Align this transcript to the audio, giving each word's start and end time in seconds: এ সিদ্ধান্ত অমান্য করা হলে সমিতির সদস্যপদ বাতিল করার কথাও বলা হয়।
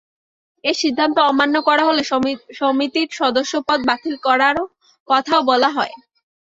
এ 0.63 0.81
সিদ্ধান্ত 0.81 1.17
অমান্য 1.29 1.55
করা 1.67 1.83
হলে 1.85 2.01
সমিতির 2.59 3.09
সদস্যপদ 3.19 3.79
বাতিল 3.89 4.15
করার 4.25 4.55
কথাও 5.07 5.41
বলা 5.49 5.69
হয়। 5.75 5.93